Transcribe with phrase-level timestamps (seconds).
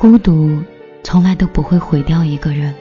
[0.00, 0.62] 孤独
[1.04, 2.74] 从来都不会毁掉一个人。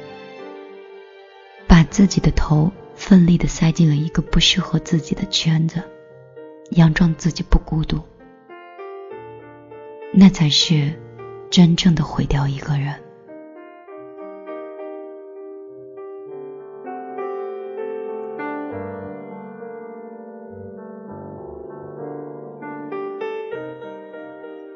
[1.68, 5.84] 把自己的头奋力的塞进了一个不适合自己的圈子，
[6.72, 8.00] 佯装自己不孤独，
[10.14, 10.94] 那才是
[11.50, 12.96] 真正的毁掉一个人。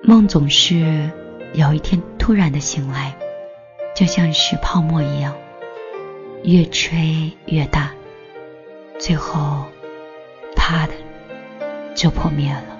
[0.02, 1.10] 梦总是
[1.53, 3.16] 有一天突然的醒来，
[3.95, 5.35] 就像是泡沫一样，
[6.43, 7.91] 越吹越大，
[8.98, 9.66] 最后
[10.55, 10.93] 啪的
[11.93, 12.79] 就破灭了，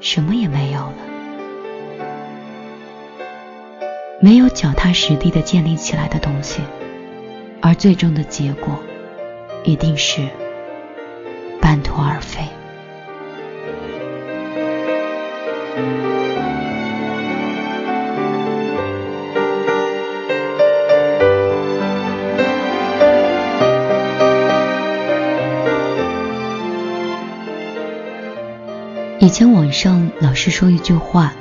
[0.00, 0.94] 什么也没有了。
[4.20, 6.60] 没有脚踏实地的建立起来的东西，
[7.60, 8.78] 而最终的结果
[9.64, 10.28] 一定是
[11.60, 12.42] 半途而废。
[29.28, 31.34] 以前网上老是说一句话，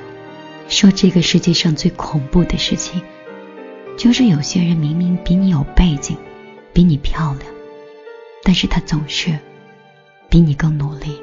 [0.67, 3.01] 说这个世界上最恐怖的事情，
[3.97, 6.17] 就是有些人明明比你有背景，
[6.73, 7.49] 比你漂亮，
[8.43, 9.39] 但是他总是
[10.27, 11.17] 比你更努力。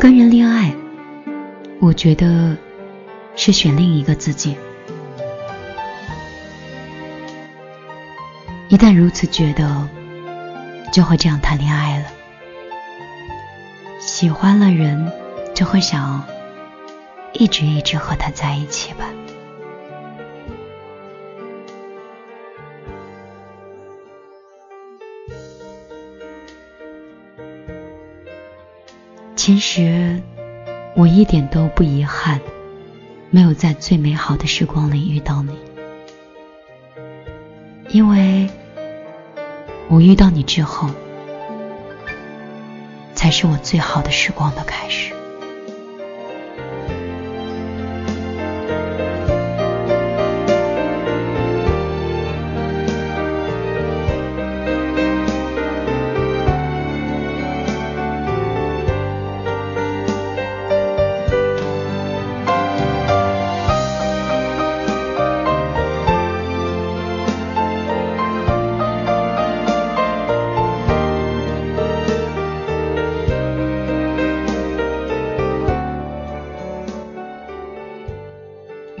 [0.00, 0.74] 跟人恋爱，
[1.78, 2.56] 我觉得。
[3.38, 4.56] 是选另一个自己。
[8.68, 9.88] 一旦如此觉得，
[10.92, 12.06] 就会这样谈恋爱了。
[14.00, 15.10] 喜欢了人，
[15.54, 16.22] 就会想
[17.32, 19.08] 一直一直和他在一起吧。
[29.36, 30.20] 其实
[30.94, 32.38] 我一点都不遗憾。
[33.30, 35.52] 没有在最美好的时光里遇到你，
[37.90, 38.48] 因为
[39.88, 40.88] 我遇到你之后，
[43.14, 45.12] 才是我最好的时光的开始。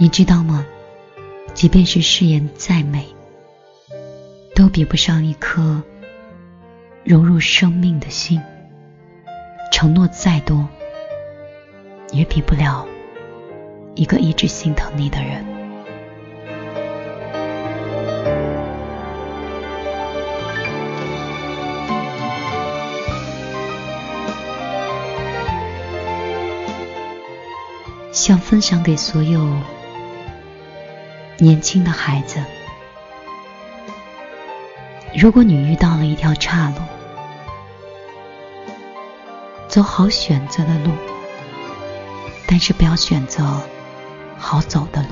[0.00, 0.64] 你知道吗？
[1.54, 3.04] 即便是誓言再美，
[4.54, 5.82] 都比不上一颗
[7.02, 8.40] 融入生命的心；
[9.72, 10.68] 承诺再多，
[12.12, 12.86] 也比不了
[13.96, 15.44] 一个一直心疼你的人。
[28.12, 29.40] 想分享给所有。
[31.40, 32.42] 年轻的孩子，
[35.14, 36.80] 如果你遇到了一条岔路，
[39.68, 40.90] 走好选择的路，
[42.44, 43.44] 但是不要选择
[44.36, 45.10] 好走的路。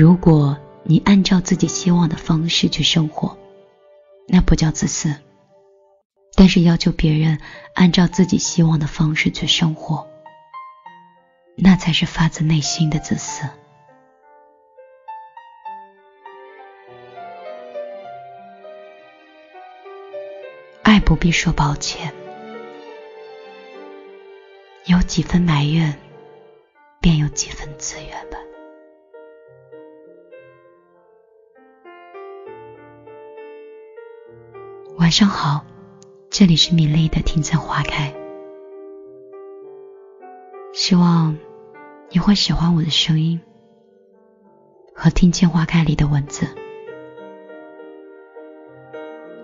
[0.00, 3.36] 如果你按照自己希望的方式去生活，
[4.26, 5.10] 那不叫自私；
[6.34, 7.38] 但是要求别人
[7.74, 10.08] 按照自己希望的方式去生活，
[11.54, 13.46] 那才是发自内心的自私。
[20.80, 22.10] 爱不必说抱歉，
[24.86, 25.94] 有几分埋怨，
[27.02, 28.38] 便有几分自怨吧。
[35.10, 35.64] 晚上好，
[36.30, 38.14] 这里是米粒的听见花开。
[40.72, 41.36] 希望
[42.10, 43.40] 你会喜欢我的声音
[44.94, 46.46] 和听见花开里的文字。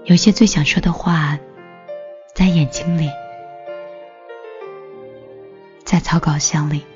[0.05, 1.37] 有些最想说的话，
[2.33, 3.11] 在眼睛里，
[5.85, 6.87] 在草稿箱里，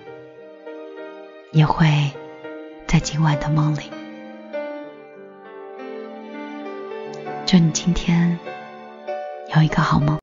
[1.51, 1.89] 也会
[2.87, 3.91] 在今晚的梦里。
[7.45, 8.39] 祝你今天
[9.57, 10.20] 有一个好梦。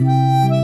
[0.00, 0.63] Música